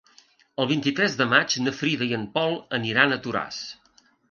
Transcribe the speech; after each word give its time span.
El 0.63 0.67
vint-i-tres 0.71 1.17
de 1.19 1.27
maig 1.33 1.57
na 1.67 1.75
Frida 1.81 2.09
i 2.09 2.17
en 2.21 2.25
Pol 2.39 2.59
aniran 2.81 3.17
a 3.19 3.23
Toràs. 3.29 3.63